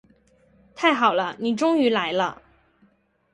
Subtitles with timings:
[0.73, 2.41] 太好了，你终于来了。